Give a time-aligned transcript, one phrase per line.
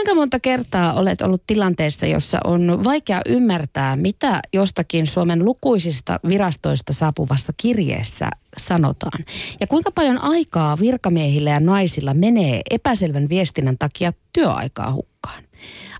[0.00, 6.92] Kuinka monta kertaa olet ollut tilanteessa, jossa on vaikea ymmärtää, mitä jostakin Suomen lukuisista virastoista
[6.92, 9.24] saapuvassa kirjeessä sanotaan?
[9.60, 15.09] Ja kuinka paljon aikaa virkamiehillä ja naisilla menee epäselvän viestinnän takia työaikaa hukkaan?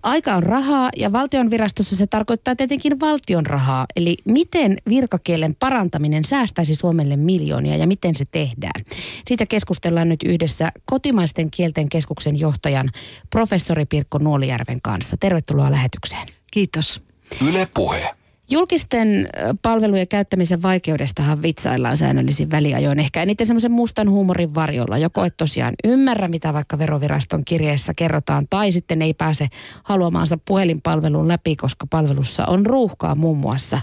[0.03, 3.87] Aika on rahaa ja valtion virastossa se tarkoittaa tietenkin valtion rahaa.
[3.97, 8.85] Eli miten virkakielen parantaminen säästäisi Suomelle miljoonia ja miten se tehdään?
[9.27, 12.91] Siitä keskustellaan nyt yhdessä kotimaisten kielten keskuksen johtajan
[13.31, 15.17] professori Pirkko Nuolijärven kanssa.
[15.17, 16.27] Tervetuloa lähetykseen.
[16.51, 17.03] Kiitos.
[17.49, 18.20] Yle Puhe.
[18.53, 19.29] Julkisten
[19.63, 22.99] palvelujen käyttämisen vaikeudestahan vitsaillaan säännöllisin väliajoin.
[22.99, 24.99] Ehkä eniten semmoisen mustan huumorin varjolla.
[24.99, 29.49] Joko et tosiaan ymmärrä, mitä vaikka veroviraston kirjeessä kerrotaan, tai sitten ei pääse
[29.83, 33.81] haluamaansa puhelinpalvelun läpi, koska palvelussa on ruuhkaa muun muassa.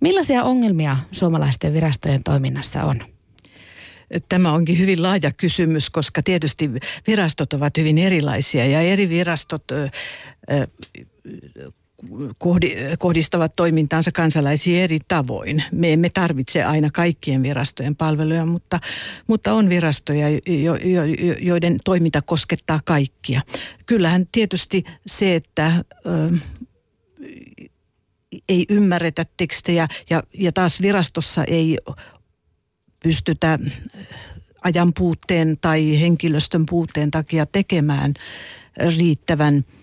[0.00, 3.02] Millaisia ongelmia suomalaisten virastojen toiminnassa on?
[4.28, 6.70] Tämä onkin hyvin laaja kysymys, koska tietysti
[7.06, 9.64] virastot ovat hyvin erilaisia ja eri virastot
[12.98, 15.62] kohdistavat toimintaansa kansalaisiin eri tavoin.
[15.72, 18.80] Me emme tarvitse aina kaikkien virastojen palveluja, mutta,
[19.26, 21.02] mutta on virastoja, jo, jo,
[21.40, 23.40] joiden toiminta koskettaa kaikkia.
[23.86, 26.38] Kyllähän tietysti se, että ö,
[28.48, 31.78] ei ymmärretä tekstejä ja, ja taas virastossa ei
[33.02, 33.58] pystytä
[34.64, 38.14] ajan puutteen tai henkilöstön puutteen takia tekemään
[38.98, 39.64] riittävän–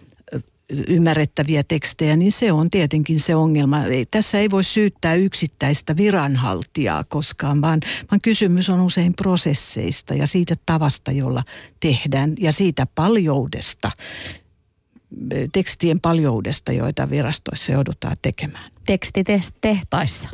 [0.69, 3.85] ymmärrettäviä tekstejä, niin se on tietenkin se ongelma.
[3.85, 7.79] Ei, tässä ei voi syyttää yksittäistä viranhaltijaa koskaan, vaan,
[8.11, 11.43] vaan kysymys on usein prosesseista ja siitä tavasta, jolla
[11.79, 13.91] tehdään ja siitä paljoudesta,
[15.51, 18.71] tekstien paljoudesta, joita virastoissa joudutaan tekemään.
[18.85, 20.29] Tekstitehtaissa.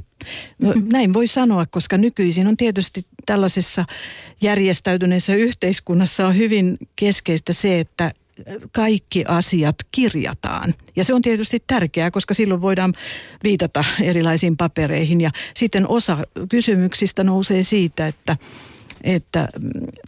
[0.60, 3.86] No, näin voi sanoa, koska nykyisin on tietysti tällaisessa
[4.42, 8.12] järjestäytyneessä yhteiskunnassa on hyvin keskeistä se, että
[8.72, 10.74] kaikki asiat kirjataan.
[10.96, 12.94] Ja se on tietysti tärkeää, koska silloin voidaan
[13.44, 15.22] viitata erilaisiin papereihin.
[15.22, 16.18] Ja sitten osa
[16.50, 18.38] kysymyksistä nousee siitä, että,
[19.04, 19.48] että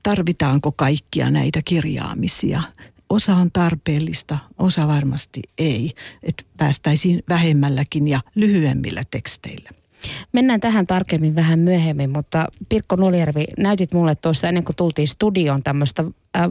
[0.04, 2.64] tarvitaanko kaikkia näitä kirjaamisia.
[3.10, 5.92] Osa on tarpeellista, osa varmasti ei.
[6.24, 9.70] Että päästäisiin vähemmälläkin ja lyhyemmillä teksteillä.
[10.32, 15.64] Mennään tähän tarkemmin vähän myöhemmin, mutta Pirkko Nuolijärvi, näytit mulle tuossa ennen kuin tultiin studioon
[15.64, 16.04] tämmöistä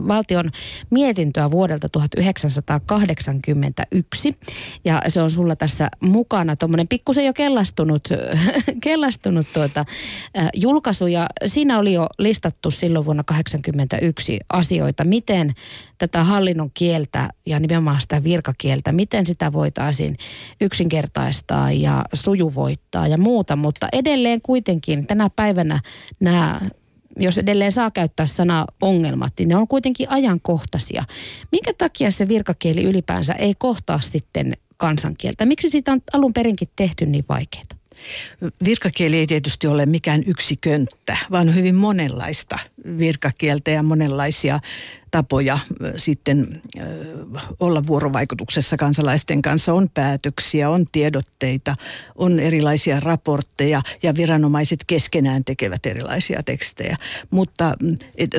[0.07, 0.51] valtion
[0.89, 4.37] mietintöä vuodelta 1981.
[4.85, 8.09] Ja se on sulla tässä mukana tuommoinen pikkusen jo kellastunut,
[8.83, 9.85] kellastunut tuota,
[10.53, 11.07] julkaisu.
[11.07, 15.53] Ja siinä oli jo listattu silloin vuonna 1981 asioita, miten
[15.97, 20.17] tätä hallinnon kieltä ja nimenomaan sitä virkakieltä, miten sitä voitaisiin
[20.61, 23.55] yksinkertaistaa ja sujuvoittaa ja muuta.
[23.55, 25.79] Mutta edelleen kuitenkin tänä päivänä
[26.19, 26.61] nämä
[27.19, 31.03] jos edelleen saa käyttää sanaa ongelmat, niin ne on kuitenkin ajankohtaisia.
[31.51, 35.45] Minkä takia se virkakieli ylipäänsä ei kohtaa sitten kansankieltä?
[35.45, 37.63] Miksi siitä on alun perinkin tehty niin vaikeaa?
[38.65, 42.59] Virkakieli ei tietysti ole mikään yksi könttä, vaan hyvin monenlaista
[42.97, 44.59] virkakieltä ja monenlaisia
[45.13, 45.59] tapoja
[45.95, 46.61] sitten
[47.59, 49.73] olla vuorovaikutuksessa kansalaisten kanssa.
[49.73, 51.75] On päätöksiä, on tiedotteita,
[52.15, 56.97] on erilaisia raportteja ja viranomaiset keskenään tekevät erilaisia tekstejä.
[57.29, 57.73] Mutta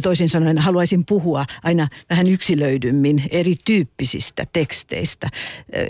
[0.03, 5.29] toisin sanoen haluaisin puhua aina vähän yksilöidymmin erityyppisistä teksteistä.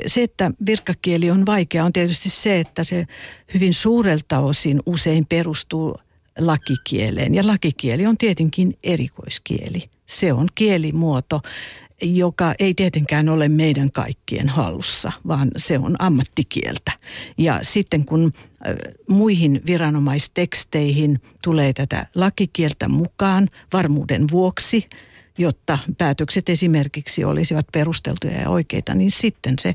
[0.06, 3.06] Se, että virkakieli on vaikea, on tietysti se, että se
[3.54, 5.96] hyvin suurelta osin usein perustuu
[6.38, 7.34] lakikieleen.
[7.34, 9.82] Ja lakikieli on tietenkin erikoiskieli.
[10.06, 11.40] Se on kielimuoto,
[12.02, 16.92] joka ei tietenkään ole meidän kaikkien hallussa, vaan se on ammattikieltä.
[17.38, 18.32] Ja sitten kun
[19.08, 24.84] muihin viranomaisteksteihin tulee tätä lakikieltä mukaan varmuuden vuoksi–
[25.38, 29.74] jotta päätökset esimerkiksi olisivat perusteltuja ja oikeita, niin sitten se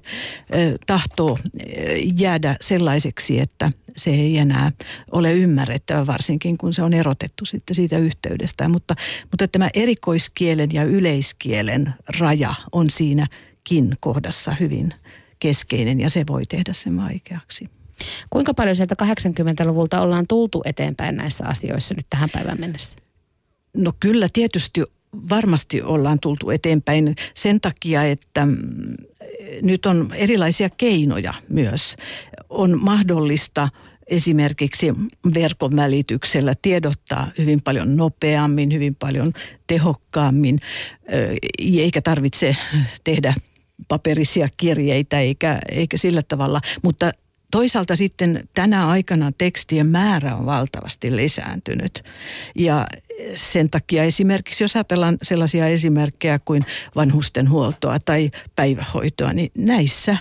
[0.88, 1.38] tahtoo
[2.20, 4.72] jäädä sellaiseksi, että se ei enää
[5.12, 8.69] ole ymmärrettävä, varsinkin kun se on erotettu sitten siitä yhteydestä.
[8.69, 8.96] Mutta,
[9.31, 14.94] mutta tämä erikoiskielen ja yleiskielen raja on siinäkin kohdassa hyvin
[15.39, 17.69] keskeinen ja se voi tehdä sen vaikeaksi.
[18.30, 22.98] Kuinka paljon sieltä 80-luvulta ollaan tultu eteenpäin näissä asioissa nyt tähän päivään mennessä?
[23.78, 24.83] No kyllä tietysti
[25.29, 28.56] varmasti ollaan tultu eteenpäin sen takia, että mm,
[29.61, 31.95] nyt on erilaisia keinoja myös.
[32.50, 33.69] On mahdollista
[34.07, 34.94] esimerkiksi
[35.33, 39.33] verkon välityksellä tiedottaa hyvin paljon nopeammin, hyvin paljon
[39.67, 40.59] tehokkaammin,
[41.59, 42.56] eikä tarvitse
[43.03, 43.33] tehdä
[43.88, 46.61] paperisia kirjeitä eikä, eikä sillä tavalla.
[46.83, 47.11] Mutta
[47.51, 52.04] toisaalta sitten tänä aikana tekstien määrä on valtavasti lisääntynyt.
[52.56, 52.88] Ja
[53.36, 56.62] sen takia esimerkiksi, jos ajatellaan sellaisia esimerkkejä kuin
[56.96, 60.18] vanhustenhuoltoa tai päivähoitoa, niin näissä,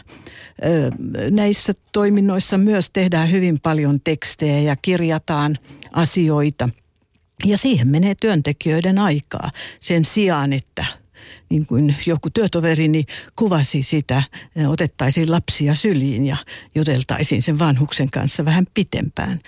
[1.30, 5.56] näissä toiminnoissa myös tehdään hyvin paljon tekstejä ja kirjataan
[5.92, 6.68] asioita.
[7.44, 9.50] Ja siihen menee työntekijöiden aikaa
[9.80, 10.84] sen sijaan, että
[11.48, 13.04] niin kuin joku työtoverini
[13.36, 14.22] kuvasi sitä,
[14.68, 16.36] otettaisiin lapsia syliin ja
[16.74, 19.40] juteltaisiin sen vanhuksen kanssa vähän pitempään.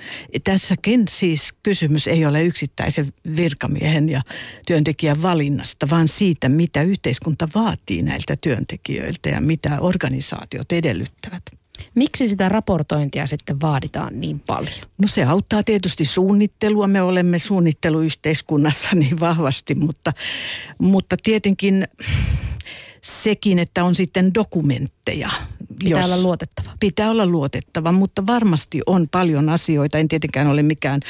[0.44, 4.22] Tässäkin siis kysymys ei ole yksittäisen virkamiehen ja
[4.66, 11.59] työntekijän valinnasta, vaan siitä, mitä yhteiskunta vaatii näiltä työntekijöiltä ja mitä organisaatiot edellyttävät.
[11.94, 14.74] Miksi sitä raportointia sitten vaaditaan niin paljon?
[14.98, 16.86] No se auttaa tietysti suunnittelua.
[16.86, 20.12] Me olemme suunnitteluyhteiskunnassa niin vahvasti, mutta,
[20.78, 21.88] mutta tietenkin
[23.02, 25.30] sekin, että on sitten dokumentteja.
[25.84, 26.70] Pitää jos, olla luotettava.
[26.80, 29.98] Pitää olla luotettava, mutta varmasti on paljon asioita.
[29.98, 31.00] En tietenkään ole mikään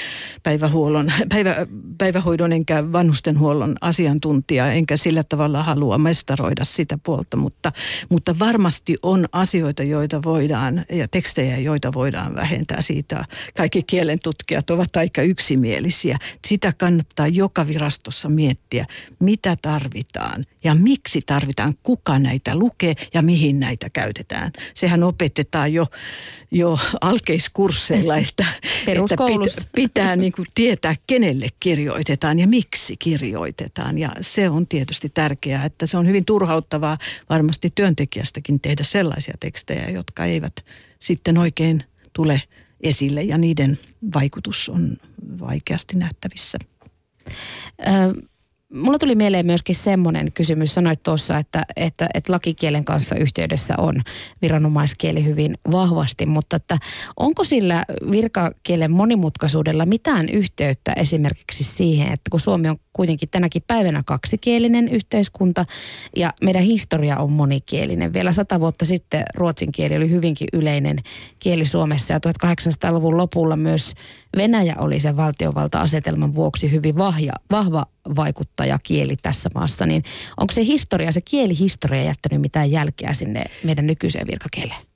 [0.43, 1.67] päivähuollon, päivä,
[1.99, 7.73] päivähoidon enkä vanhustenhuollon asiantuntija, enkä sillä tavalla halua mestaroida sitä puolta, mutta,
[8.09, 13.25] mutta varmasti on asioita, joita voidaan, ja tekstejä, joita voidaan vähentää siitä.
[13.57, 16.19] Kaikki kielentutkijat ovat aika yksimielisiä.
[16.47, 18.87] Sitä kannattaa joka virastossa miettiä,
[19.21, 24.53] mitä tarvitaan ja miksi tarvitaan kuka näitä lukee ja mihin näitä käytetään.
[24.75, 25.87] Sehän opetetaan jo,
[26.51, 28.47] jo alkeiskursseilla, että,
[28.87, 33.99] että pit, pitää niin kuin tietää, kenelle kirjoitetaan ja miksi kirjoitetaan.
[33.99, 36.99] Ja se on tietysti tärkeää, että se on hyvin turhauttavaa
[37.31, 40.65] varmasti työntekijästäkin tehdä sellaisia tekstejä, jotka eivät
[40.99, 42.43] sitten oikein tule
[42.81, 43.79] esille ja niiden
[44.15, 44.97] vaikutus on
[45.41, 46.59] vaikeasti nähtävissä.
[47.81, 48.30] Ö-
[48.75, 53.95] Mulla tuli mieleen myöskin semmoinen kysymys, sanoit tuossa, että, että, että lakikielen kanssa yhteydessä on
[54.43, 56.79] viranomaiskieli hyvin vahvasti, mutta että
[57.17, 64.03] onko sillä virkakielen monimutkaisuudella mitään yhteyttä esimerkiksi siihen, että kun Suomi on kuitenkin tänäkin päivänä
[64.07, 65.65] kaksikielinen yhteiskunta
[66.17, 68.13] ja meidän historia on monikielinen.
[68.13, 70.99] Vielä sata vuotta sitten ruotsin kieli oli hyvinkin yleinen
[71.39, 73.95] kieli Suomessa ja 1800-luvun lopulla myös
[74.37, 79.87] Venäjä oli sen valtiovalta-asetelman vuoksi hyvin vahja, vahva vaikuttajakieli tässä maassa.
[79.87, 80.03] Niin
[80.41, 84.90] onko se historia, se kielihistoria jättänyt mitään jälkeä sinne meidän nykyiseen virkakieleen?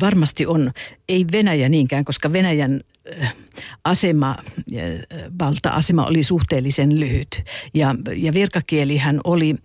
[0.00, 0.70] Varmasti on.
[1.08, 2.80] Ei Venäjä niinkään, koska Venäjän
[3.22, 3.36] äh,
[3.84, 4.90] asema, äh,
[5.38, 7.42] valta-asema oli suhteellisen lyhyt.
[7.74, 9.56] Ja, ja virkakielihän oli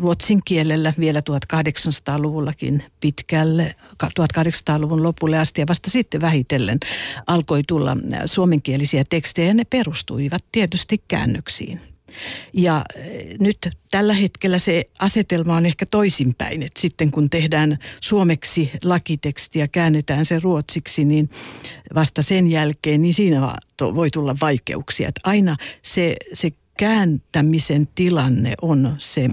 [0.00, 6.78] ruotsin kielellä vielä 1800-luvullakin pitkälle, 1800-luvun lopulle asti ja vasta sitten vähitellen
[7.26, 11.95] alkoi tulla suomenkielisiä tekstejä ja ne perustuivat tietysti käännöksiin.
[12.52, 12.84] Ja
[13.40, 20.24] nyt tällä hetkellä se asetelma on ehkä toisinpäin, että sitten kun tehdään suomeksi lakitekstiä, käännetään
[20.24, 21.30] se ruotsiksi, niin
[21.94, 25.08] vasta sen jälkeen, niin siinä voi tulla vaikeuksia.
[25.08, 29.30] Että aina se, se kääntämisen tilanne on se,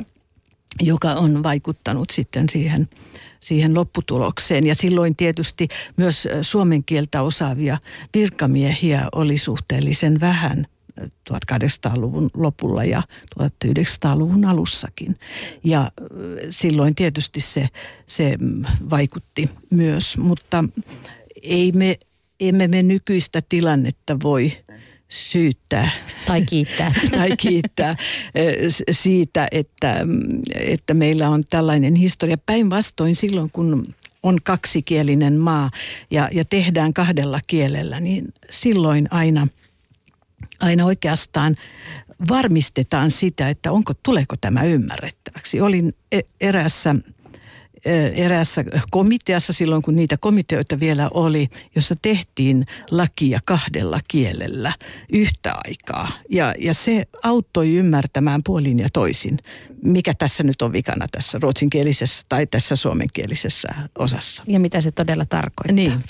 [0.81, 2.89] joka on vaikuttanut sitten siihen,
[3.39, 4.67] siihen lopputulokseen.
[4.67, 7.77] Ja silloin tietysti myös suomen kieltä osaavia
[8.13, 10.67] virkamiehiä oli suhteellisen vähän
[11.29, 13.03] 1800-luvun lopulla ja
[13.39, 15.15] 1900-luvun alussakin.
[15.63, 15.91] Ja
[16.49, 17.69] silloin tietysti se,
[18.07, 18.37] se
[18.89, 20.63] vaikutti myös, mutta
[21.43, 21.97] ei me,
[22.39, 24.51] emme me nykyistä tilannetta voi
[25.09, 25.89] syyttää.
[26.27, 26.93] Tai kiittää.
[27.17, 27.95] tai kiittää
[28.91, 30.05] siitä, että,
[30.59, 32.37] että meillä on tällainen historia.
[32.45, 33.85] Päinvastoin silloin, kun
[34.23, 35.71] on kaksikielinen maa
[36.11, 39.47] ja, ja tehdään kahdella kielellä, niin silloin aina,
[40.59, 41.55] aina oikeastaan
[42.29, 45.61] varmistetaan sitä, että onko, tuleeko tämä ymmärrettäväksi.
[45.61, 46.95] Olin e-, erässä
[48.15, 54.73] eräässä komiteassa silloin, kun niitä komiteoita vielä oli, jossa tehtiin lakia kahdella kielellä
[55.13, 56.11] yhtä aikaa.
[56.29, 59.37] Ja, ja se auttoi ymmärtämään puolin ja toisin,
[59.85, 63.69] mikä tässä nyt on vikana tässä ruotsinkielisessä tai tässä suomenkielisessä
[63.99, 64.43] osassa.
[64.47, 65.75] Ja mitä se todella tarkoittaa.
[65.75, 66.03] Niin.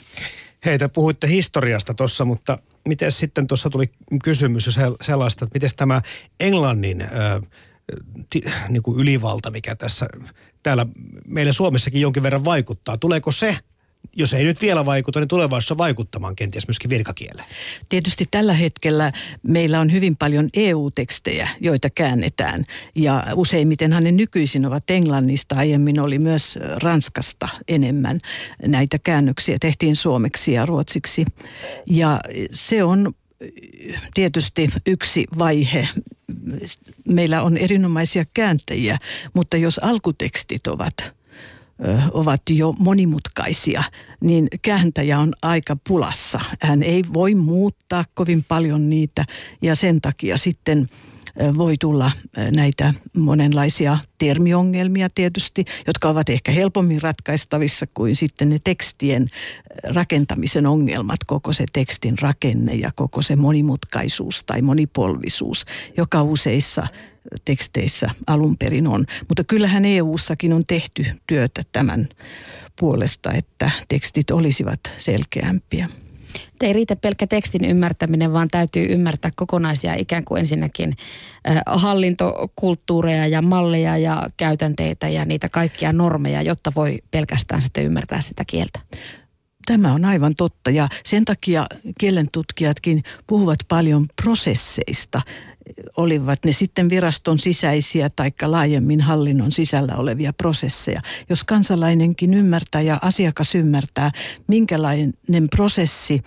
[0.65, 3.91] Hei, te puhuitte historiasta tuossa, mutta miten sitten tuossa tuli
[4.23, 4.69] kysymys
[5.01, 6.01] sellaista, että miten tämä
[6.39, 7.01] Englannin...
[7.01, 7.41] Ö,
[8.69, 10.07] niin kuin ylivalta, mikä tässä
[10.63, 10.85] täällä
[11.27, 12.97] meillä Suomessakin jonkin verran vaikuttaa.
[12.97, 13.57] Tuleeko se
[14.15, 17.47] jos ei nyt vielä vaikuta, niin tulevaisuudessa vaikuttamaan kenties myöskin virkakieleen?
[17.89, 19.11] Tietysti tällä hetkellä
[19.43, 22.65] meillä on hyvin paljon EU-tekstejä, joita käännetään.
[22.95, 25.55] Ja useimmitenhan ne nykyisin ovat englannista.
[25.55, 28.19] Aiemmin oli myös Ranskasta enemmän
[28.67, 29.57] näitä käännöksiä.
[29.59, 31.25] Tehtiin suomeksi ja ruotsiksi.
[31.85, 33.13] Ja se on
[34.13, 35.87] tietysti yksi vaihe.
[37.07, 38.97] Meillä on erinomaisia kääntäjiä,
[39.33, 41.13] mutta jos alkutekstit ovat
[42.11, 43.83] ovat jo monimutkaisia,
[44.21, 46.39] niin kääntäjä on aika pulassa.
[46.61, 49.25] Hän ei voi muuttaa kovin paljon niitä
[49.61, 50.89] ja sen takia sitten
[51.57, 52.11] voi tulla
[52.55, 59.29] näitä monenlaisia termiongelmia tietysti, jotka ovat ehkä helpommin ratkaistavissa kuin sitten ne tekstien
[59.83, 65.65] rakentamisen ongelmat, koko se tekstin rakenne ja koko se monimutkaisuus tai monipolvisuus,
[65.97, 66.87] joka useissa
[67.45, 69.05] teksteissä alun perin on.
[69.27, 72.09] Mutta kyllähän EU-sakin on tehty työtä tämän
[72.79, 75.89] puolesta, että tekstit olisivat selkeämpiä.
[76.61, 80.97] ei riitä pelkkä tekstin ymmärtäminen, vaan täytyy ymmärtää kokonaisia ikään kuin ensinnäkin
[81.49, 88.21] äh, hallintokulttuureja ja malleja ja käytänteitä ja niitä kaikkia normeja, jotta voi pelkästään sitten ymmärtää
[88.21, 88.79] sitä kieltä.
[89.65, 91.65] Tämä on aivan totta ja sen takia
[91.99, 95.21] kielentutkijatkin puhuvat paljon prosesseista
[95.97, 101.01] olivat ne sitten viraston sisäisiä tai laajemmin hallinnon sisällä olevia prosesseja.
[101.29, 104.11] Jos kansalainenkin ymmärtää ja asiakas ymmärtää,
[104.47, 106.21] minkälainen prosessi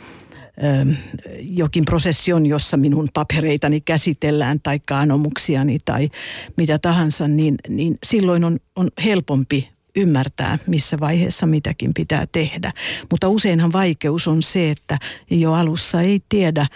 [1.40, 6.10] jokin prosessi on, jossa minun papereitani käsitellään tai anomuksiani tai
[6.56, 12.72] mitä tahansa, niin, niin silloin on, on helpompi ymmärtää, missä vaiheessa mitäkin pitää tehdä.
[13.10, 14.98] Mutta useinhan vaikeus on se, että
[15.30, 16.66] jo alussa ei tiedä,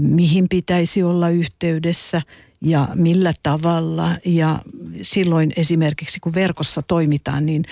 [0.00, 2.22] mihin pitäisi olla yhteydessä
[2.60, 4.16] ja millä tavalla.
[4.24, 4.62] Ja
[5.02, 7.64] silloin esimerkiksi kun verkossa toimitaan, niin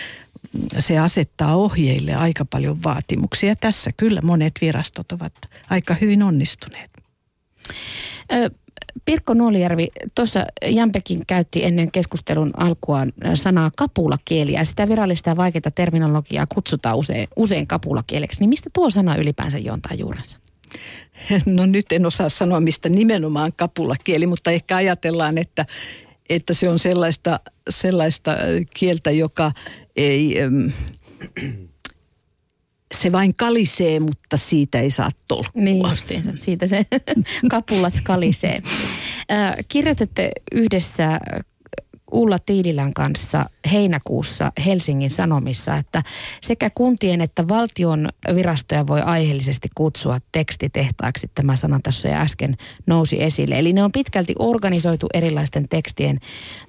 [0.79, 3.57] se asettaa ohjeille aika paljon vaatimuksia.
[3.57, 5.33] Tässä kyllä monet virastot ovat
[5.71, 6.91] aika hyvin onnistuneet.
[8.33, 8.51] Ö,
[9.05, 15.71] Pirkko Nuolijärvi, tuossa Jampekin käytti ennen keskustelun alkua sanaa kapulakieli ja sitä virallista ja vaikeaa
[15.75, 18.41] terminologiaa kutsutaan usein, usein kapulakieleksi.
[18.41, 20.39] Niin mistä tuo sana ylipäänsä juontaa juurensa?
[21.47, 25.67] No nyt en osaa sanoa, mistä nimenomaan kapulakieli, mutta ehkä ajatellaan, että,
[26.29, 27.41] että se on sellaista,
[27.71, 28.37] sellaista
[28.75, 29.53] kieltä, joka
[29.97, 30.37] ei...
[32.95, 35.63] se vain kalisee, mutta siitä ei saa tolkkua.
[35.63, 36.87] Niin justiin, siitä se
[37.51, 38.63] kapulat kalisee.
[39.69, 41.21] kirjoitatte yhdessä
[42.15, 46.03] Ulla Tiililän kanssa heinäkuussa Helsingin Sanomissa, että
[46.43, 51.31] sekä kuntien että valtion virastoja voi aiheellisesti kutsua tekstitehtaiksi.
[51.35, 52.57] Tämä sana tässä jo äsken
[52.87, 53.59] nousi esille.
[53.59, 56.19] Eli ne on pitkälti organisoitu erilaisten tekstien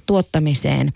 [0.05, 0.93] tuottamiseen.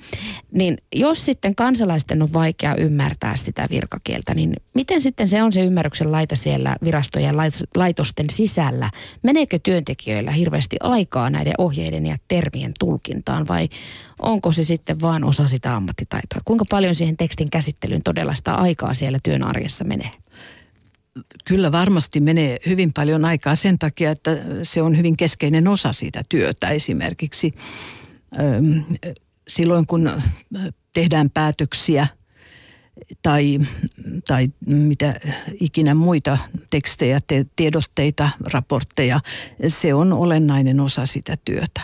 [0.51, 5.63] Niin jos sitten kansalaisten on vaikea ymmärtää sitä virkakieltä, niin miten sitten se on se
[5.63, 7.36] ymmärryksen laita siellä virastojen
[7.75, 8.91] laitosten sisällä?
[9.24, 13.70] Meneekö työntekijöillä hirveästi aikaa näiden ohjeiden ja termien tulkintaan vai
[14.19, 16.41] onko se sitten vain osa sitä ammattitaitoa?
[16.45, 20.11] Kuinka paljon siihen tekstin käsittelyyn todella sitä aikaa siellä työn arjessa menee?
[21.45, 24.31] Kyllä varmasti menee hyvin paljon aikaa sen takia, että
[24.63, 26.69] se on hyvin keskeinen osa siitä työtä.
[26.69, 27.53] Esimerkiksi
[29.47, 30.11] silloin kun
[30.93, 32.07] tehdään päätöksiä–
[33.22, 33.60] tai,
[34.27, 35.20] tai mitä
[35.60, 36.38] ikinä muita
[36.70, 39.20] tekstejä, te, tiedotteita, raportteja.
[39.68, 41.82] Se on olennainen osa sitä työtä.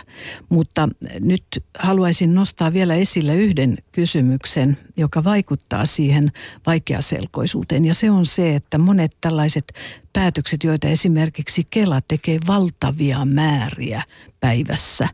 [0.48, 0.88] Mutta
[1.20, 6.32] nyt haluaisin nostaa vielä esille yhden kysymyksen, joka vaikuttaa siihen
[6.66, 7.84] vaikeaselkoisuuteen.
[7.84, 9.72] Ja se on se, että monet tällaiset
[10.16, 14.02] päätökset, joita esimerkiksi Kela tekee valtavia määriä
[14.40, 15.08] päivässä.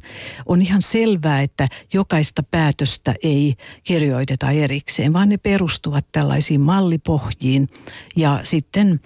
[0.46, 3.54] On ihan selvää, että jokaista päätöstä ei
[3.84, 7.68] kirjoiteta erikseen, vaan ne perustuvat tällaisiin mallipohjiin
[8.16, 9.00] ja sitten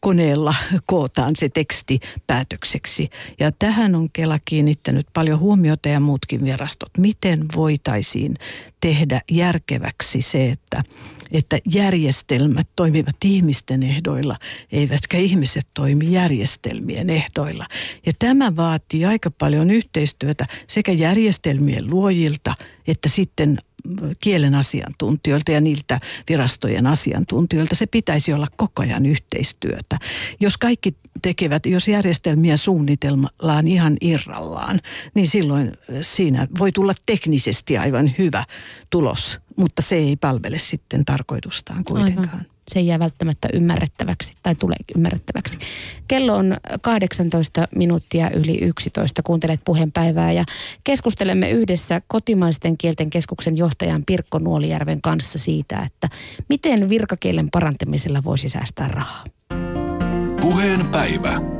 [0.00, 0.54] koneella
[0.86, 3.10] kootaan se teksti päätökseksi.
[3.40, 6.90] Ja tähän on Kela kiinnittänyt paljon huomiota ja muutkin virastot.
[6.98, 8.34] Miten voitaisiin
[8.80, 10.84] tehdä järkeväksi se, että
[11.32, 14.36] että järjestelmät toimivat ihmisten ehdoilla,
[14.72, 17.66] eivätkä ihmiset toimi järjestelmien ehdoilla.
[18.06, 22.54] Ja tämä vaatii aika paljon yhteistyötä sekä järjestelmien luojilta
[22.88, 23.58] että sitten
[24.22, 27.74] kielen asiantuntijoilta ja niiltä virastojen asiantuntijoilta.
[27.74, 29.98] Se pitäisi olla koko ajan yhteistyötä.
[30.40, 34.80] Jos kaikki tekevät, jos järjestelmiä suunnitellaan ihan irrallaan,
[35.14, 38.44] niin silloin siinä voi tulla teknisesti aivan hyvä
[38.90, 42.28] tulos, mutta se ei palvele sitten tarkoitustaan kuitenkaan.
[42.28, 45.58] Aivan se ei jää välttämättä ymmärrettäväksi tai tulee ymmärrettäväksi.
[46.08, 49.22] Kello on 18 minuuttia yli 11.
[49.22, 50.44] Kuuntelet puheenpäivää ja
[50.84, 56.08] keskustelemme yhdessä kotimaisten kielten keskuksen johtajan Pirkko Nuolijärven kanssa siitä, että
[56.48, 59.24] miten virkakielen parantamisella voisi säästää rahaa.
[60.40, 61.57] Puheenpäivä.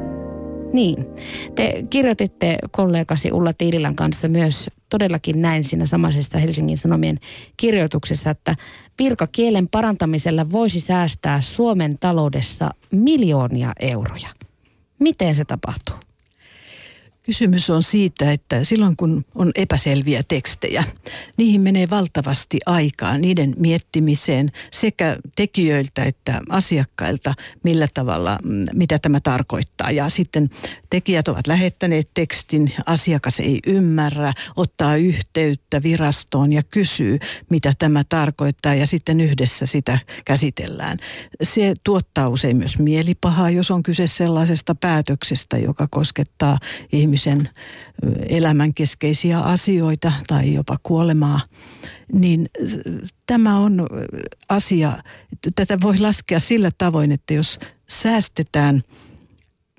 [0.72, 1.06] Niin.
[1.54, 7.18] Te kirjoititte kollegasi Ulla Tiililän kanssa myös todellakin näin siinä samaisessa Helsingin Sanomien
[7.56, 8.54] kirjoituksessa, että
[8.98, 14.28] virkakielen parantamisella voisi säästää Suomen taloudessa miljoonia euroja.
[14.98, 16.07] Miten se tapahtuu?
[17.28, 20.84] Kysymys on siitä, että silloin kun on epäselviä tekstejä,
[21.36, 29.20] niihin menee valtavasti aikaa niiden miettimiseen sekä tekijöiltä että asiakkailta, millä tavalla, mm, mitä tämä
[29.20, 29.90] tarkoittaa.
[29.90, 30.50] Ja sitten
[30.90, 37.18] tekijät ovat lähettäneet tekstin, asiakas ei ymmärrä, ottaa yhteyttä virastoon ja kysyy,
[37.50, 40.98] mitä tämä tarkoittaa ja sitten yhdessä sitä käsitellään.
[41.42, 46.58] Se tuottaa usein myös mielipahaa, jos on kyse sellaisesta päätöksestä, joka koskettaa
[47.18, 47.48] ihmisen
[48.28, 51.40] elämän keskeisiä asioita tai jopa kuolemaa,
[52.12, 52.48] niin
[53.26, 53.86] tämä on
[54.48, 55.02] asia,
[55.54, 58.82] tätä voi laskea sillä tavoin, että jos säästetään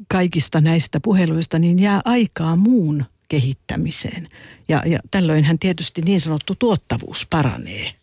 [0.08, 4.28] kaikista näistä puheluista, niin jää aikaa muun kehittämiseen.
[4.68, 7.94] Ja, ja tällöinhän tietysti niin sanottu tuottavuus paranee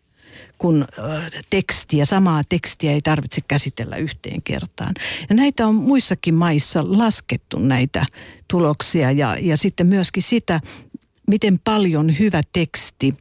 [0.58, 0.86] kun
[1.50, 4.94] tekstiä, samaa tekstiä ei tarvitse käsitellä yhteen kertaan.
[5.28, 8.06] Ja näitä on muissakin maissa laskettu näitä
[8.48, 10.60] tuloksia ja, ja sitten myöskin sitä,
[11.26, 13.14] miten paljon hyvä teksti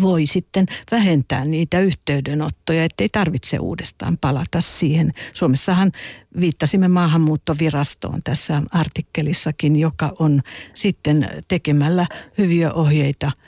[0.00, 5.12] voi sitten vähentää niitä yhteydenottoja, ettei tarvitse uudestaan palata siihen.
[5.34, 5.92] Suomessahan
[6.40, 10.42] viittasimme maahanmuuttovirastoon tässä artikkelissakin, joka on
[10.74, 12.06] sitten tekemällä
[12.38, 13.32] hyviä ohjeita–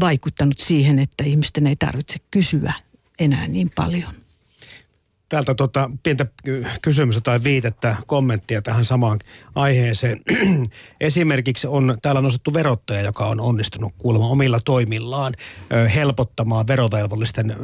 [0.00, 2.72] vaikuttanut siihen, että ihmisten ei tarvitse kysyä
[3.18, 4.12] enää niin paljon.
[5.28, 6.26] Täältä tota, pientä
[6.82, 9.18] kysymystä tai viitettä, kommenttia tähän samaan
[9.54, 10.20] aiheeseen.
[11.00, 15.34] Esimerkiksi on täällä nostettu verottaja, joka on onnistunut kuulemma omilla toimillaan
[15.94, 17.56] helpottamaan verovelvollisten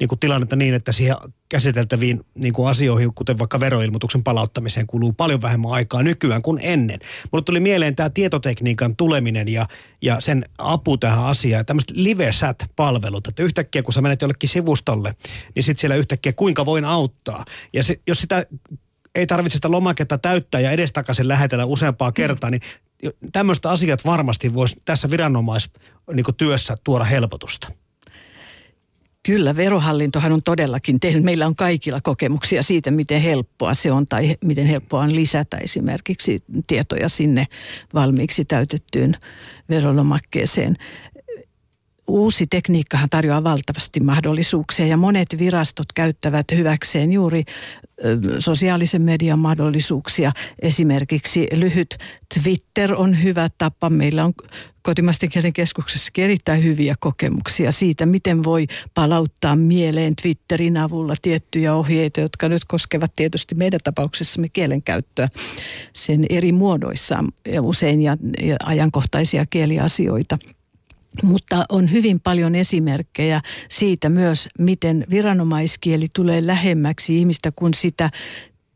[0.00, 1.16] niin kuin tilannetta niin, että siihen
[1.48, 7.00] käsiteltäviin niin kuin asioihin, kuten vaikka veroilmoituksen palauttamiseen, kuluu paljon vähemmän aikaa nykyään kuin ennen.
[7.32, 9.66] Mulle tuli mieleen tämä tietotekniikan tuleminen ja,
[10.02, 11.66] ja sen apu tähän asiaan.
[11.66, 15.16] Tämmöiset live-chat-palvelut, että yhtäkkiä kun sä menet jollekin sivustolle,
[15.54, 17.44] niin sitten siellä yhtäkkiä kuinka voin auttaa.
[17.72, 18.46] Ja se, jos sitä
[19.14, 22.62] ei tarvitse sitä lomaketta täyttää ja edestakaisin lähetellä useampaa kertaa, niin
[23.32, 27.68] tämmöistä asiat varmasti voisi tässä viranomaistyössä niin tuoda helpotusta.
[29.26, 31.24] Kyllä, verohallintohan on todellakin tehnyt.
[31.24, 36.42] Meillä on kaikilla kokemuksia siitä, miten helppoa se on tai miten helppoa on lisätä esimerkiksi
[36.66, 37.46] tietoja sinne
[37.94, 39.16] valmiiksi täytettyyn
[39.70, 40.76] verolomakkeeseen
[42.08, 47.44] uusi tekniikkahan tarjoaa valtavasti mahdollisuuksia ja monet virastot käyttävät hyväkseen juuri
[48.38, 50.32] sosiaalisen median mahdollisuuksia.
[50.62, 51.98] Esimerkiksi lyhyt
[52.34, 53.90] Twitter on hyvä tapa.
[53.90, 54.32] Meillä on
[54.82, 62.20] kotimaisten kielen keskuksessa erittäin hyviä kokemuksia siitä, miten voi palauttaa mieleen Twitterin avulla tiettyjä ohjeita,
[62.20, 65.28] jotka nyt koskevat tietysti meidän tapauksessamme kielenkäyttöä
[65.92, 70.38] sen eri muodoissaan ja usein ja, ja ajankohtaisia kieliasioita–
[71.22, 78.10] mutta on hyvin paljon esimerkkejä siitä myös, miten viranomaiskieli tulee lähemmäksi ihmistä, kun sitä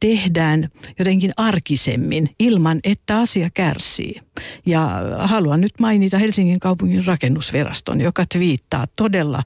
[0.01, 4.21] tehdään jotenkin arkisemmin ilman, että asia kärsii.
[4.67, 9.43] Ja haluan nyt mainita Helsingin kaupungin rakennusviraston, joka twiittaa todella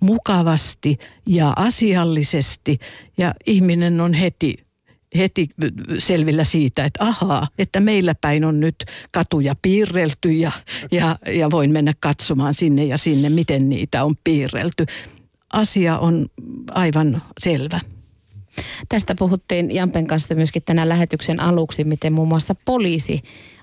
[0.00, 2.78] mukavasti ja asiallisesti
[3.18, 4.71] ja ihminen on heti
[5.16, 5.48] heti
[5.98, 8.76] selvillä siitä, että ahaa, että meillä päin on nyt
[9.10, 10.52] katuja piirrelty ja,
[10.92, 14.86] ja, ja voin mennä katsomaan sinne ja sinne, miten niitä on piirrelty.
[15.52, 16.26] Asia on
[16.70, 17.80] aivan selvä.
[18.88, 23.22] Tästä puhuttiin Jampen kanssa myöskin tänään lähetyksen aluksi, miten muun muassa poliisi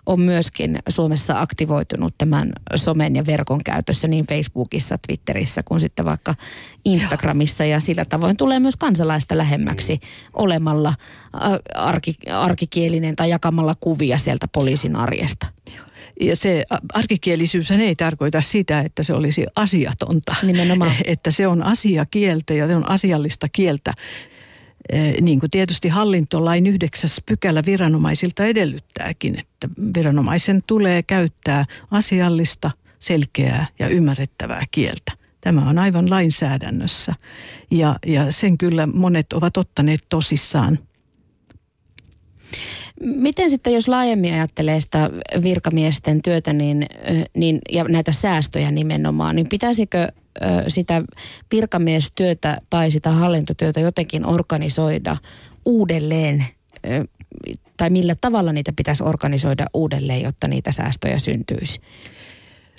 [0.09, 6.35] on myöskin Suomessa aktivoitunut tämän somen ja verkon käytössä niin Facebookissa, Twitterissä kuin sitten vaikka
[6.85, 9.99] Instagramissa ja sillä tavoin tulee myös kansalaista lähemmäksi
[10.33, 10.93] olemalla
[11.75, 15.47] arki, arkikielinen tai jakamalla kuvia sieltä poliisin arjesta.
[16.21, 20.35] Ja se arkikielisyys ei tarkoita sitä, että se olisi asiatonta.
[20.43, 20.91] Nimenomaan.
[21.05, 23.93] Että se on asiakieltä ja se on asiallista kieltä.
[24.93, 33.67] Eh, niin kuin tietysti hallintolain yhdeksäs pykälä viranomaisilta edellyttääkin, että viranomaisen tulee käyttää asiallista, selkeää
[33.79, 35.11] ja ymmärrettävää kieltä.
[35.41, 37.15] Tämä on aivan lainsäädännössä
[37.71, 40.79] ja, ja sen kyllä monet ovat ottaneet tosissaan.
[43.03, 45.09] Miten sitten, jos laajemmin ajattelee sitä
[45.43, 46.85] virkamiesten työtä niin,
[47.35, 50.07] niin, ja näitä säästöjä nimenomaan, niin pitäisikö
[50.67, 51.03] sitä
[51.51, 55.17] virkamiestyötä tai sitä hallintotyötä jotenkin organisoida
[55.65, 56.45] uudelleen
[57.77, 61.81] tai millä tavalla niitä pitäisi organisoida uudelleen, jotta niitä säästöjä syntyisi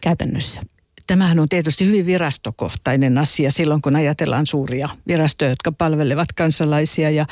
[0.03, 0.61] käytännössä?
[1.07, 7.27] Tämähän on tietysti hyvin virastokohtainen asia silloin, kun ajatellaan suuria virastoja, jotka palvelevat kansalaisia ja,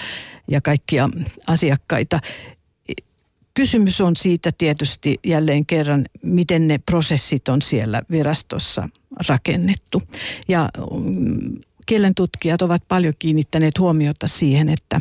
[0.49, 1.09] ja kaikkia
[1.47, 2.21] asiakkaita.
[3.59, 8.89] Kysymys on siitä tietysti jälleen kerran, miten ne prosessit on siellä virastossa
[9.29, 10.03] rakennettu.
[10.49, 15.01] Ja mm, kielentutkijat ovat paljon kiinnittäneet huomiota siihen, että,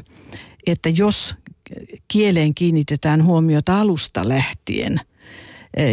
[0.67, 1.36] että jos
[2.08, 5.00] kieleen kiinnitetään huomiota alusta lähtien,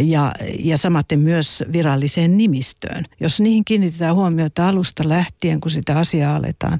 [0.05, 3.03] ja, ja samaten myös viralliseen nimistöön.
[3.19, 6.79] Jos niihin kiinnitetään huomiota alusta lähtien, kun sitä asiaa aletaan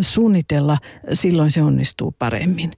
[0.00, 0.78] suunnitella,
[1.12, 2.72] silloin se onnistuu paremmin.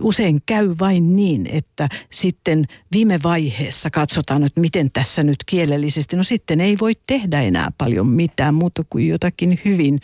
[0.00, 6.24] Usein käy vain niin, että sitten viime vaiheessa katsotaan, että miten tässä nyt kielellisesti, no
[6.24, 10.00] sitten ei voi tehdä enää paljon mitään muuta kuin jotakin hyvin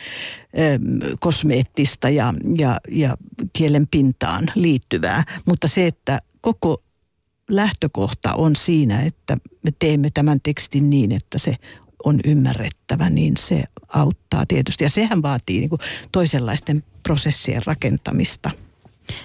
[1.21, 3.17] kosmeettista ja, ja, ja
[3.53, 5.25] kielen pintaan liittyvää.
[5.47, 6.83] Mutta se, että koko
[7.49, 11.57] lähtökohta on siinä, että me teemme tämän tekstin niin, että se
[12.05, 14.85] on ymmärrettävä, niin se auttaa tietysti.
[14.85, 15.81] Ja sehän vaatii niin kuin
[16.13, 18.51] toisenlaisten prosessien rakentamista–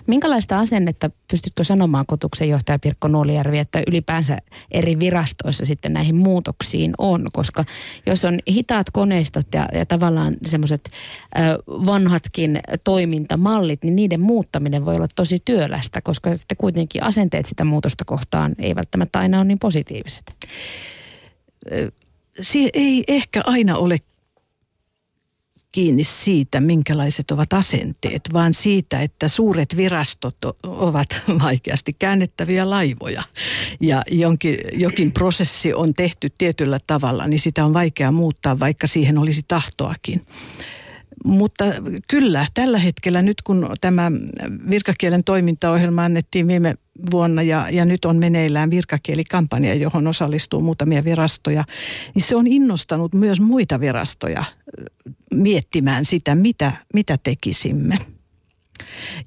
[0.07, 4.37] Minkälaista asennetta pystytkö sanomaan kotuksen johtaja Pirkko Nuolijärvi, että ylipäänsä
[4.71, 7.27] eri virastoissa sitten näihin muutoksiin on?
[7.33, 7.65] Koska
[8.05, 10.89] jos on hitaat koneistot ja, ja tavallaan semmoiset
[11.69, 18.05] vanhatkin toimintamallit, niin niiden muuttaminen voi olla tosi työlästä, koska sitten kuitenkin asenteet sitä muutosta
[18.05, 20.35] kohtaan ei välttämättä aina ole niin positiiviset.
[22.41, 23.97] Se ei ehkä aina ole
[25.73, 31.07] kiinni siitä, minkälaiset ovat asenteet, vaan siitä, että suuret virastot ovat
[31.43, 33.23] vaikeasti käännettäviä laivoja.
[33.81, 39.17] Ja jonkin, jokin prosessi on tehty tietyllä tavalla, niin sitä on vaikea muuttaa, vaikka siihen
[39.17, 40.25] olisi tahtoakin.
[41.23, 41.65] Mutta
[42.07, 44.11] kyllä, tällä hetkellä nyt kun tämä
[44.69, 46.75] virkakielen toimintaohjelma annettiin viime
[47.11, 51.63] vuonna ja, ja nyt on meneillään virkakielikampanja, johon osallistuu muutamia virastoja,
[52.15, 54.43] niin se on innostanut myös muita virastoja
[55.33, 57.99] miettimään sitä, mitä, mitä tekisimme.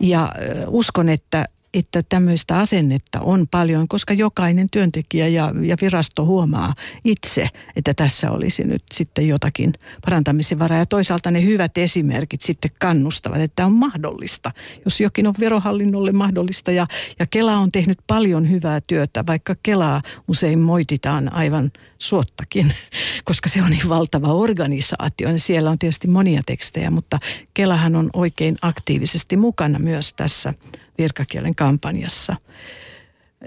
[0.01, 0.33] Ja
[0.67, 1.45] uskon, että
[1.79, 8.31] että tämmöistä asennetta on paljon, koska jokainen työntekijä ja, ja virasto huomaa itse, että tässä
[8.31, 9.73] olisi nyt sitten jotakin
[10.05, 10.79] parantamisen varaa.
[10.79, 14.51] Ja toisaalta ne hyvät esimerkit sitten kannustavat, että on mahdollista.
[14.85, 16.87] Jos jokin on verohallinnolle mahdollista ja,
[17.19, 22.75] ja Kela on tehnyt paljon hyvää työtä, vaikka Kelaa usein moititaan aivan suottakin,
[23.25, 25.31] koska se on niin valtava organisaatio.
[25.31, 27.19] Ja siellä on tietysti monia tekstejä, mutta
[27.55, 30.55] Kelahan on oikein aktiivisesti mukana myös tässä
[30.99, 32.37] virkakielen kampanjassa.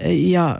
[0.08, 0.58] Ja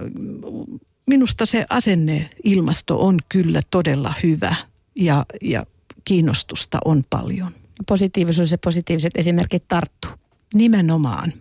[1.07, 4.55] minusta se asenne ilmasto on kyllä todella hyvä
[4.96, 5.66] ja, ja
[6.05, 7.50] kiinnostusta on paljon.
[7.88, 10.11] Positiivisuus ja positiiviset esimerkit tarttuu.
[10.55, 11.33] Nimenomaan.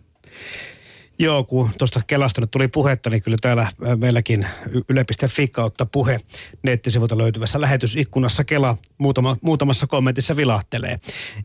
[1.22, 4.48] Joo, kun tuosta Kelasta nyt tuli puhetta, niin kyllä täällä äh, meilläkin
[4.90, 6.20] yle.fi kautta puhe
[6.64, 11.00] nettisivuilta löytyvässä lähetysikkunassa Kela muutama, muutamassa kommentissa vilahtelee.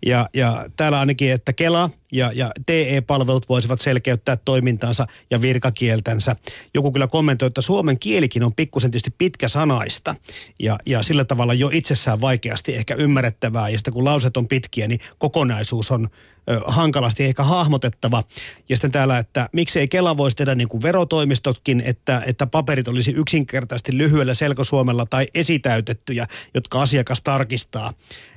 [0.06, 6.36] Ja, ja täällä ainakin, että Kela ja, ja TE-palvelut voisivat selkeyttää toimintansa ja virkakieltänsä.
[6.74, 10.14] Joku kyllä kommentoi, että suomen kielikin on pikkusen tietysti pitkä sanaista
[10.58, 13.68] ja, ja sillä tavalla jo itsessään vaikeasti ehkä ymmärrettävää.
[13.68, 16.08] Ja sitten kun lauset on pitkiä, niin kokonaisuus on
[16.66, 18.24] hankalasti ehkä hahmotettava.
[18.68, 23.10] Ja sitten täällä, että miksei Kela voisi tehdä niin kuin verotoimistotkin, että, että paperit olisi
[23.10, 27.92] yksinkertaisesti lyhyellä selkosuomella tai esitäytettyjä, jotka asiakas tarkistaa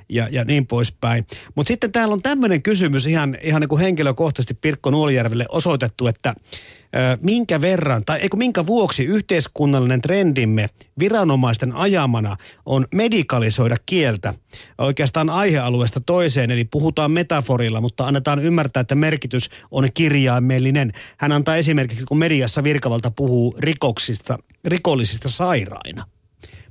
[0.08, 1.26] ja, ja niin poispäin.
[1.54, 6.34] Mutta sitten täällä on tämmöinen kysymys ihan, ihan niin kuin henkilökohtaisesti Pirkko Nuolijärvelle osoitettu, että
[6.38, 10.68] ö, minkä verran tai eikö minkä vuoksi yhteiskunnallinen trendimme
[10.98, 14.34] viranomaisten ajamana on medikalisoida kieltä
[14.78, 20.92] oikeastaan aihealueesta toiseen, eli puhutaan metaforilla, mutta annetaan ymmärtää, että merkitys on kirjaimellinen.
[21.18, 26.04] Hän antaa esimerkiksi, kun mediassa virkavalta puhuu rikoksista, rikollisista sairaina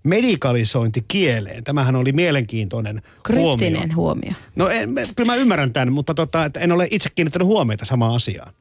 [0.08, 1.64] medikalisointi kieleen.
[1.64, 4.32] Tämähän oli mielenkiintoinen Kryptinen huomio.
[4.32, 4.34] huomio.
[4.56, 8.16] No en, kyllä mä ymmärrän tämän, mutta tota, että en ole itse kiinnittänyt huomiota samaan
[8.16, 8.54] asiaan.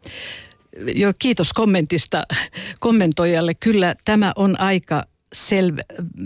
[0.94, 2.22] Joo, kiitos kommentista
[2.80, 3.54] kommentoijalle.
[3.54, 5.82] Kyllä tämä on aika selvä,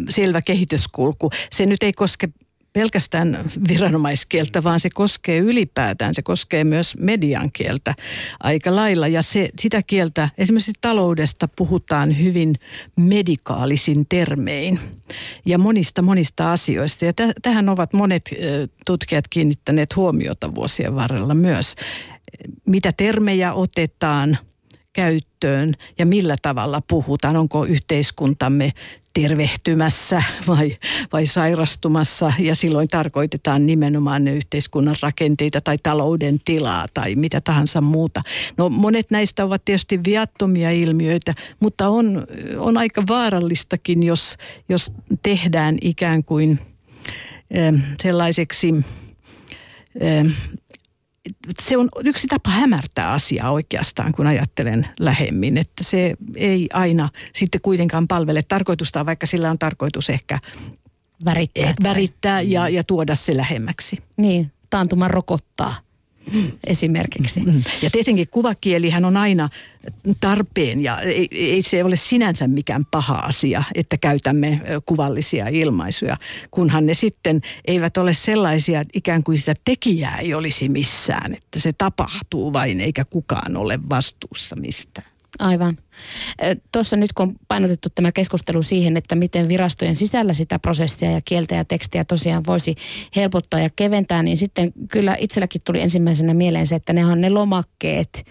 [0.08, 1.30] selvä kehityskulku.
[1.52, 2.28] Se nyt ei koske
[2.72, 7.94] pelkästään viranomaiskieltä, vaan se koskee ylipäätään, se koskee myös median kieltä
[8.40, 9.08] aika lailla.
[9.08, 12.54] Ja se, sitä kieltä, esimerkiksi taloudesta puhutaan hyvin
[12.96, 14.80] medikaalisin termein
[15.46, 17.04] ja monista monista asioista.
[17.04, 18.30] Ja t- tähän ovat monet
[18.86, 21.74] tutkijat kiinnittäneet huomiota vuosien varrella myös.
[22.66, 24.38] Mitä termejä otetaan–
[24.92, 27.36] käyttöön ja millä tavalla puhutaan?
[27.36, 28.72] Onko yhteiskuntamme
[29.12, 30.76] tervehtymässä vai,
[31.12, 37.80] vai sairastumassa ja silloin tarkoitetaan nimenomaan ne yhteiskunnan rakenteita tai talouden tilaa tai mitä tahansa
[37.80, 38.22] muuta.
[38.56, 42.26] No monet näistä ovat tietysti viattomia ilmiöitä, mutta on,
[42.58, 44.36] on aika vaarallistakin, jos,
[44.68, 46.58] jos tehdään ikään kuin
[47.50, 48.74] eh, sellaiseksi
[50.00, 50.24] eh,
[51.62, 57.60] se on yksi tapa hämärtää asiaa oikeastaan, kun ajattelen lähemmin, että se ei aina sitten
[57.60, 60.38] kuitenkaan palvele tarkoitusta, vaikka sillä on tarkoitus ehkä
[61.24, 63.98] värittää, värittää ja, ja tuoda se lähemmäksi.
[64.16, 65.74] Niin, taantuma rokottaa.
[66.66, 67.40] Esimerkiksi.
[67.40, 67.62] Mm.
[67.82, 69.48] Ja tietenkin kuvakielihän on aina
[70.20, 76.16] tarpeen ja ei, ei se ole sinänsä mikään paha asia, että käytämme kuvallisia ilmaisuja,
[76.50, 81.60] kunhan ne sitten eivät ole sellaisia, että ikään kuin sitä tekijää ei olisi missään, että
[81.60, 85.06] se tapahtuu vain eikä kukaan ole vastuussa mistään.
[85.40, 85.78] Aivan.
[86.72, 91.20] Tuossa nyt kun on painotettu tämä keskustelu siihen, että miten virastojen sisällä sitä prosessia ja
[91.24, 92.74] kieltä ja tekstiä tosiaan voisi
[93.16, 97.30] helpottaa ja keventää, niin sitten kyllä itselläkin tuli ensimmäisenä mieleen se, että ne on ne
[97.30, 98.24] lomakkeet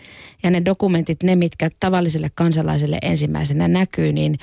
[0.44, 4.38] ja ne dokumentit, ne mitkä tavalliselle kansalaiselle ensimmäisenä näkyy, niin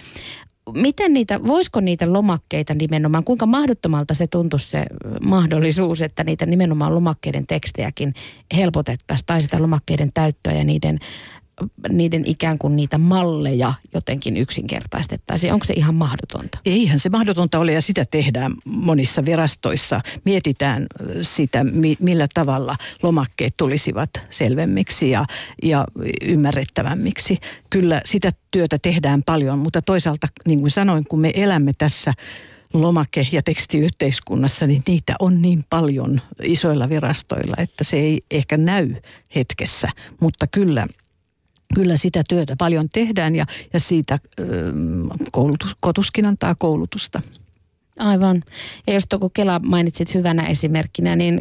[0.75, 4.87] miten niitä, voisiko niitä lomakkeita nimenomaan, kuinka mahdottomalta se tuntuisi se
[5.23, 8.15] mahdollisuus, että niitä nimenomaan lomakkeiden tekstejäkin
[8.57, 10.99] helpotettaisiin tai sitä lomakkeiden täyttöä ja niiden
[11.89, 15.53] niiden ikään kuin niitä malleja jotenkin yksinkertaistettaisiin?
[15.53, 16.59] Onko se ihan mahdotonta?
[16.65, 20.01] Eihän se mahdotonta ole ja sitä tehdään monissa virastoissa.
[20.25, 20.87] Mietitään
[21.23, 21.65] sitä,
[22.01, 25.25] millä tavalla lomakkeet tulisivat selvemmiksi ja,
[25.63, 25.85] ja
[26.23, 27.39] ymmärrettävämmiksi.
[27.71, 32.15] Kyllä sitä työtä tehdään paljon, mutta toisaalta niin kuin sanoin, kun me elämme tässä
[32.73, 38.95] lomake- ja tekstiyhteiskunnassa, niin niitä on niin paljon isoilla virastoilla, että se ei ehkä näy
[39.35, 39.89] hetkessä,
[40.21, 40.87] mutta kyllä–
[41.75, 44.19] kyllä sitä työtä paljon tehdään ja, ja siitä
[45.33, 47.23] koulutus, kotuskin antaa koulutusta.
[47.99, 48.43] Aivan.
[48.87, 51.41] Ja jos tuo Kela mainitsit hyvänä esimerkkinä, niin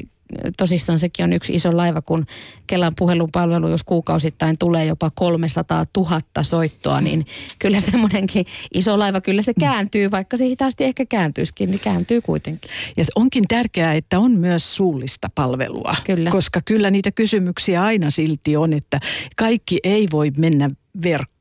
[0.57, 2.25] tosissaan sekin on yksi iso laiva, kun
[2.67, 7.25] Kelan puhelupalvelu, jos kuukausittain tulee jopa 300 000 soittoa, niin
[7.59, 12.71] kyllä semmoinenkin iso laiva, kyllä se kääntyy, vaikka se hitaasti ehkä kääntyisikin, niin kääntyy kuitenkin.
[12.97, 16.29] Ja onkin tärkeää, että on myös suullista palvelua, kyllä.
[16.29, 18.99] koska kyllä niitä kysymyksiä aina silti on, että
[19.35, 20.69] kaikki ei voi mennä
[21.03, 21.34] verkkoon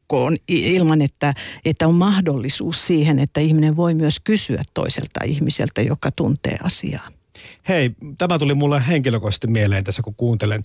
[0.49, 6.57] ilman, että, että on mahdollisuus siihen, että ihminen voi myös kysyä toiselta ihmiseltä, joka tuntee
[6.63, 7.09] asiaa.
[7.69, 10.65] Hei, tämä tuli mulle henkilökohtaisesti mieleen tässä, kun kuuntelen,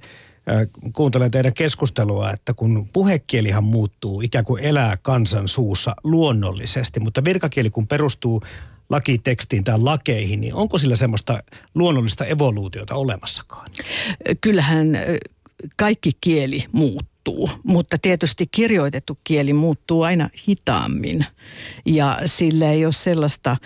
[0.52, 7.24] äh, kuuntelen teidän keskustelua, että kun puhekielihan muuttuu, ikään kuin elää kansan suussa luonnollisesti, mutta
[7.24, 8.42] virkakieli kun perustuu
[8.90, 11.44] lakitekstiin tai lakeihin, niin onko sillä semmoista
[11.76, 13.72] luonnollista evoluutiota olemassakaan?
[14.42, 14.88] Kyllähän
[15.78, 17.09] kaikki kieli muuttuu,
[17.64, 21.26] mutta tietysti kirjoitettu kieli muuttuu aina hitaammin
[21.86, 23.58] ja sillä ei ole sellaista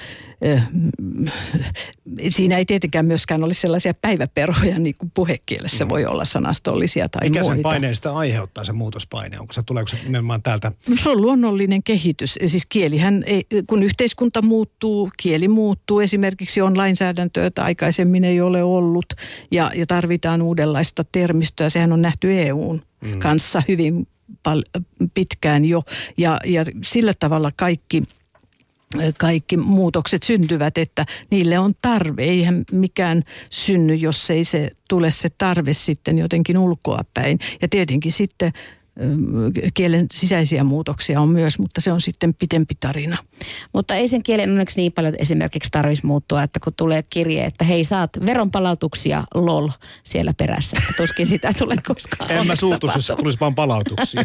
[2.29, 7.39] siinä ei tietenkään myöskään ole sellaisia päiväperoja, niin kuin puhekielessä voi olla sanastollisia tai Mikä
[7.39, 7.55] muita.
[7.55, 9.39] sen paineesta aiheuttaa se muutospaine?
[9.39, 10.71] Onko se, tuleeko se nimenomaan täältä?
[11.03, 12.39] Se on luonnollinen kehitys.
[12.45, 15.99] Siis kielihän, ei, kun yhteiskunta muuttuu, kieli muuttuu.
[15.99, 19.05] Esimerkiksi on lainsäädäntöä, että aikaisemmin ei ole ollut
[19.51, 21.69] ja, ja tarvitaan uudenlaista termistöä.
[21.69, 23.19] Sehän on nähty EUn mm.
[23.19, 24.07] kanssa hyvin
[24.43, 24.63] pal-
[25.13, 25.83] pitkään jo
[26.17, 28.03] ja, ja sillä tavalla kaikki–
[29.17, 32.23] kaikki muutokset syntyvät, että niille on tarve.
[32.23, 37.39] Eihän mikään synny, jos ei se tule se tarve sitten jotenkin ulkoa päin.
[37.61, 38.51] Ja tietenkin sitten
[39.73, 43.17] kielen sisäisiä muutoksia on myös, mutta se on sitten pitempi tarina.
[43.73, 47.65] Mutta ei sen kielen onneksi niin paljon esimerkiksi tarvitsisi muuttua, että kun tulee kirje, että
[47.65, 49.69] hei saat veronpalautuksia lol
[50.03, 50.77] siellä perässä.
[50.97, 52.31] Tuskin sitä tulee koskaan.
[52.31, 54.23] en mä suutus, jos tulisi vaan palautuksia.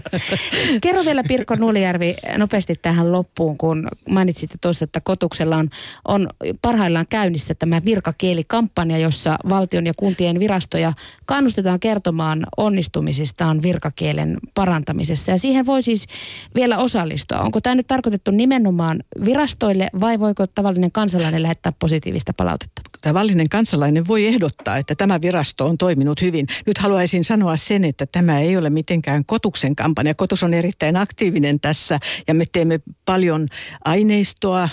[0.82, 5.70] Kerro vielä Pirkko Nulijärvi nopeasti tähän loppuun, kun mainitsit tuossa, että Kotuksella on,
[6.08, 6.28] on
[6.62, 10.92] parhaillaan käynnissä tämä virkakielikampanja, jossa valtion ja kuntien virastoja
[11.26, 15.30] kannustetaan kertomaan onnistumisistaan vir- virkakielen parantamisessa.
[15.32, 16.06] Ja siihen voi siis
[16.54, 17.38] vielä osallistua.
[17.38, 22.82] Onko tämä nyt tarkoitettu nimenomaan virastoille vai voiko tavallinen kansalainen lähettää positiivista palautetta?
[23.00, 26.46] Tavallinen kansalainen voi ehdottaa, että tämä virasto on toiminut hyvin.
[26.66, 30.14] Nyt haluaisin sanoa sen, että tämä ei ole mitenkään Kotuksen kampanja.
[30.14, 33.48] Kotus on erittäin aktiivinen tässä ja me teemme paljon
[33.84, 34.68] aineistoa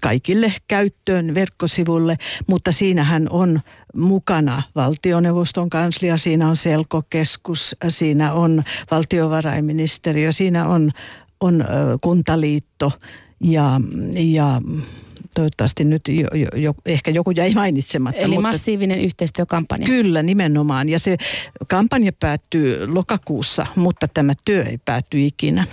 [0.00, 2.16] kaikille käyttöön verkkosivulle,
[2.46, 3.60] mutta siinähän on
[3.94, 10.90] mukana valtioneuvoston kanslia, siinä on selkokeskus, siinä on valtiovarainministeriö, siinä on,
[11.40, 11.64] on
[12.00, 12.92] kuntaliitto
[13.40, 13.80] ja,
[14.14, 14.60] ja
[15.34, 18.20] toivottavasti nyt jo, jo, jo, ehkä joku jäi mainitsematta.
[18.20, 19.86] Eli mutta massiivinen yhteistyökampanja.
[19.86, 20.88] Kyllä, nimenomaan.
[20.88, 21.16] Ja se
[21.68, 25.66] kampanja päättyy lokakuussa, mutta tämä työ ei päätty ikinä.